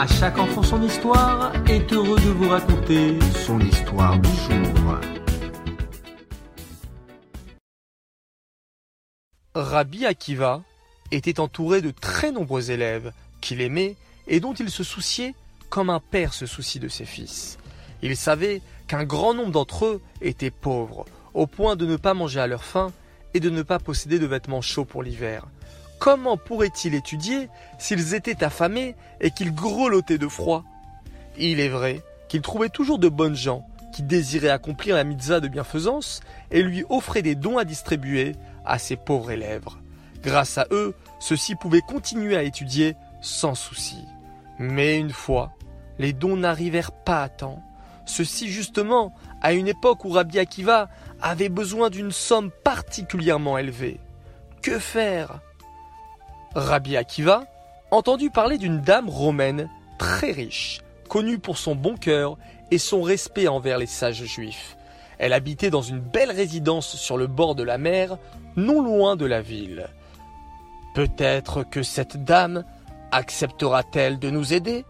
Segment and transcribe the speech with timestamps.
[0.00, 4.96] À chaque enfant son histoire est heureux de vous raconter son histoire du jour.
[9.56, 10.62] Rabbi Akiva
[11.10, 13.96] était entouré de très nombreux élèves qu'il aimait
[14.28, 15.34] et dont il se souciait
[15.68, 17.58] comme un père se soucie de ses fils.
[18.00, 22.38] Il savait qu'un grand nombre d'entre eux étaient pauvres, au point de ne pas manger
[22.38, 22.92] à leur faim
[23.34, 25.48] et de ne pas posséder de vêtements chauds pour l'hiver.
[25.98, 30.64] Comment pourrait-il étudier s'ils étaient affamés et qu'ils grelottaient de froid?
[31.36, 35.48] Il est vrai qu'il trouvait toujours de bonnes gens qui désiraient accomplir la mitzvah de
[35.48, 39.66] bienfaisance et lui offraient des dons à distribuer à ses pauvres élèves.
[40.22, 44.04] Grâce à eux, ceux-ci pouvaient continuer à étudier sans souci.
[44.58, 45.52] Mais une fois,
[45.98, 47.62] les dons n'arrivèrent pas à temps.
[48.04, 50.88] Ceci justement à une époque où Rabbi Akiva
[51.20, 54.00] avait besoin d'une somme particulièrement élevée.
[54.62, 55.40] Que faire?
[56.54, 57.44] Rabbi Akiva
[57.90, 62.36] entendit parler d'une dame romaine très riche, connue pour son bon cœur
[62.70, 64.76] et son respect envers les sages juifs.
[65.18, 68.18] Elle habitait dans une belle résidence sur le bord de la mer,
[68.56, 69.88] non loin de la ville.
[70.94, 72.64] Peut-être que cette dame
[73.10, 74.84] acceptera-t-elle de nous aider?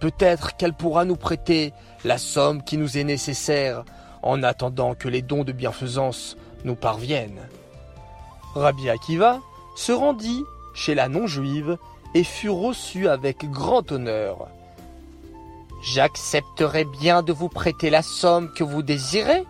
[0.00, 1.72] Peut-être qu'elle pourra nous prêter
[2.04, 3.84] la somme qui nous est nécessaire
[4.22, 7.48] en attendant que les dons de bienfaisance nous parviennent.
[8.54, 9.40] Rabbi Akiva
[9.76, 10.42] se rendit
[10.74, 11.78] chez la non-juive
[12.14, 14.48] et fut reçu avec grand honneur.
[15.82, 19.44] J'accepterai bien de vous prêter la somme que vous désirez,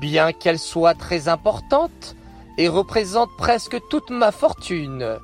[0.00, 2.16] bien qu'elle soit très importante
[2.58, 5.18] et représente presque toute ma fortune.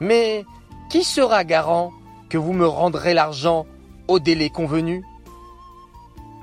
[0.00, 0.44] Mais
[0.90, 1.92] qui sera garant
[2.28, 3.66] que vous me rendrez l'argent
[4.08, 5.04] au délai convenu?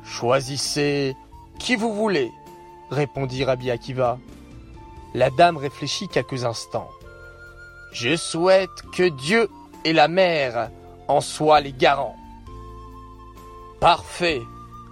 [0.04, 1.16] Choisissez
[1.60, 2.32] qui vous voulez,
[2.90, 4.18] répondit Rabbi Akiva.
[5.14, 6.90] La dame réfléchit quelques instants.
[7.92, 9.50] Je souhaite que Dieu
[9.84, 10.70] et la mère
[11.10, 12.16] en soient les garants.
[13.82, 14.42] Parfait,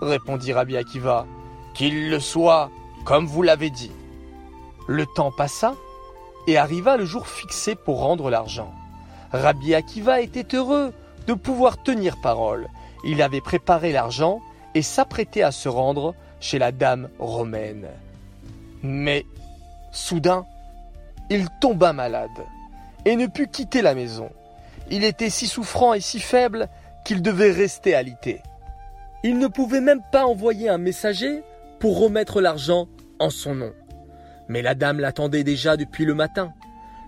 [0.01, 1.25] répondit Rabbi Akiva,
[1.73, 2.69] qu'il le soit
[3.05, 3.91] comme vous l'avez dit.
[4.87, 5.75] Le temps passa
[6.47, 8.73] et arriva le jour fixé pour rendre l'argent.
[9.31, 10.91] Rabbi Akiva était heureux
[11.25, 12.67] de pouvoir tenir parole.
[13.05, 14.41] Il avait préparé l'argent
[14.75, 17.87] et s'apprêtait à se rendre chez la dame romaine.
[18.83, 19.25] Mais,
[19.93, 20.45] soudain,
[21.29, 22.29] il tomba malade
[23.05, 24.29] et ne put quitter la maison.
[24.91, 26.69] Il était si souffrant et si faible
[27.05, 28.41] qu'il devait rester alité.
[29.23, 31.43] Il ne pouvait même pas envoyer un messager
[31.79, 32.87] pour remettre l'argent
[33.19, 33.73] en son nom.
[34.47, 36.53] Mais la dame l'attendait déjà depuis le matin.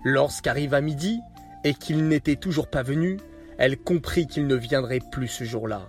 [0.04, 1.20] Lorsqu'arriva midi
[1.64, 3.18] et qu'il n'était toujours pas venu,
[3.58, 5.88] elle comprit qu'il ne viendrait plus ce jour-là.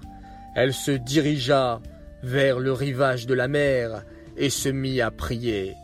[0.56, 1.82] Elle se dirigea
[2.22, 4.04] vers le rivage de la mer
[4.38, 5.76] et se mit à prier.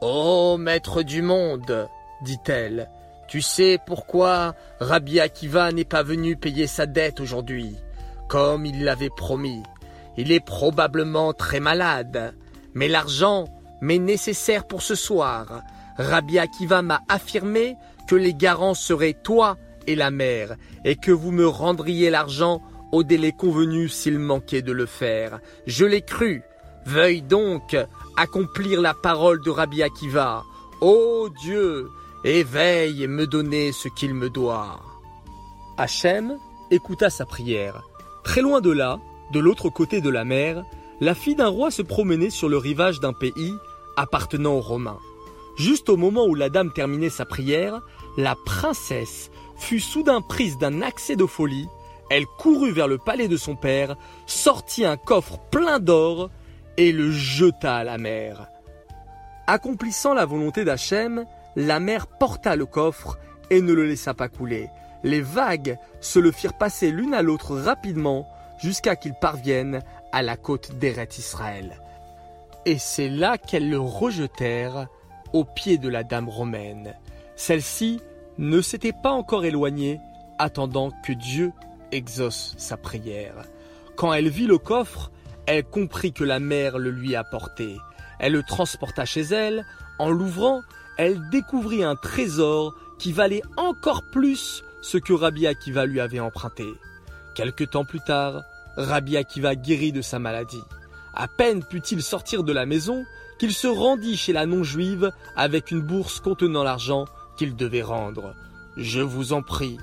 [0.00, 1.88] Ô maître du monde,
[2.22, 2.88] dit-elle,
[3.28, 7.76] tu sais pourquoi Rabbi Akiva n'est pas venu payer sa dette aujourd'hui,
[8.28, 9.62] comme il l'avait promis.
[10.16, 12.34] Il est probablement très malade,
[12.74, 13.46] mais l'argent
[13.80, 15.62] m'est nécessaire pour ce soir.
[15.98, 17.76] Rabbi Akiva m'a affirmé
[18.06, 23.02] que les garants seraient toi et la mère, et que vous me rendriez l'argent au
[23.02, 25.40] délai convenu s'il manquait de le faire.
[25.66, 26.42] Je l'ai cru.
[26.84, 27.76] Veuille donc
[28.16, 30.44] accomplir la parole de Rabbi Akiva.
[30.80, 31.88] Ô Dieu,
[32.26, 34.80] éveille et me donner ce qu'il me doit.
[35.78, 36.38] Hachem
[36.70, 37.82] écouta sa prière.
[38.24, 38.98] Très loin de là,
[39.32, 40.64] de l'autre côté de la mer,
[41.00, 43.54] la fille d'un roi se promenait sur le rivage d'un pays
[43.96, 44.98] appartenant aux Romains.
[45.56, 47.80] Juste au moment où la dame terminait sa prière,
[48.16, 51.68] la princesse fut soudain prise d'un accès de folie
[52.08, 56.30] elle courut vers le palais de son père, sortit un coffre plein d'or
[56.76, 58.46] et le jeta à la mer.
[59.46, 61.24] Accomplissant la volonté d'Hachem,
[61.56, 63.18] la mer porta le coffre
[63.50, 64.70] et ne le laissa pas couler.
[65.02, 68.28] Les vagues se le firent passer l'une à l'autre rapidement
[68.58, 71.80] jusqu'à qu'il parvienne à la côte d'Eret Israël.
[72.64, 74.88] Et c'est là qu'elles le rejetèrent
[75.32, 76.94] aux pieds de la dame romaine.
[77.36, 78.00] Celle-ci
[78.38, 80.00] ne s'était pas encore éloignée,
[80.38, 81.52] attendant que Dieu
[81.92, 83.44] exauce sa prière.
[83.96, 85.10] Quand elle vit le coffre,
[85.46, 87.76] elle comprit que la mère le lui apportait.
[88.18, 89.64] Elle le transporta chez elle.
[89.98, 90.60] En l'ouvrant,
[90.96, 96.66] elle découvrit un trésor qui valait encore plus ce que Rabbi Akiva lui avait emprunté.
[97.34, 98.42] Quelque temps plus tard,
[98.76, 100.62] Rabbi Akiva guérit de sa maladie.
[101.14, 103.04] À peine put-il sortir de la maison
[103.38, 107.06] qu'il se rendit chez la non-juive avec une bourse contenant l'argent
[107.36, 108.34] qu'il devait rendre.
[108.76, 109.78] Je vous en prie,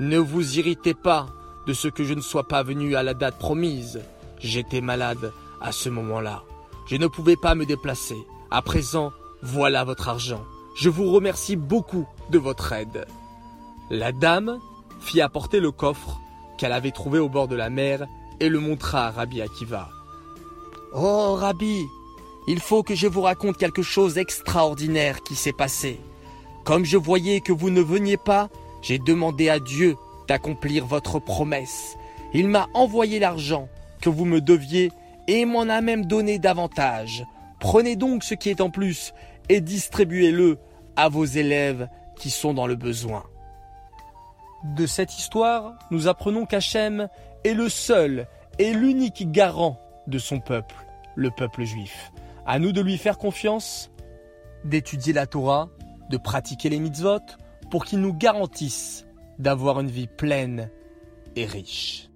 [0.00, 1.26] ne vous irritez pas,
[1.66, 4.00] de ce que je ne sois pas venu à la date promise.
[4.40, 6.42] J'étais malade à ce moment-là.
[6.88, 8.16] Je ne pouvais pas me déplacer.
[8.50, 9.12] À présent,
[9.42, 10.42] voilà votre argent.
[10.76, 13.06] Je vous remercie beaucoup de votre aide.
[13.90, 14.58] La dame
[15.00, 16.20] fit apporter le coffre
[16.56, 18.06] qu'elle avait trouvé au bord de la mer
[18.40, 19.90] et le montra à Rabbi Akiva.
[20.94, 21.84] Oh Rabbi,
[22.46, 26.00] il faut que je vous raconte quelque chose d'extraordinaire qui s'est passé.
[26.64, 28.48] Comme je voyais que vous ne veniez pas,
[28.80, 29.96] j'ai demandé à Dieu
[30.28, 31.96] d'accomplir votre promesse.
[32.32, 33.68] Il m'a envoyé l'argent
[34.00, 34.90] que vous me deviez
[35.28, 37.26] et m'en a même donné davantage.
[37.58, 39.12] Prenez donc ce qui est en plus
[39.48, 40.58] et distribuez-le
[40.96, 43.24] à vos élèves qui sont dans le besoin.
[44.76, 47.08] De cette histoire, nous apprenons qu'Hachem
[47.44, 48.28] est le seul
[48.58, 50.76] et l'unique garant de son peuple,
[51.16, 52.12] le peuple juif.
[52.46, 53.90] À nous de lui faire confiance,
[54.64, 55.68] d'étudier la Torah,
[56.10, 57.20] de pratiquer les mitzvot,
[57.70, 59.06] pour qu'il nous garantisse
[59.38, 60.70] d'avoir une vie pleine
[61.34, 62.11] et riche.